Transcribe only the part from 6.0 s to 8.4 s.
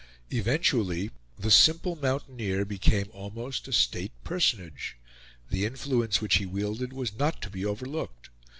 which he wielded was not to be overlooked.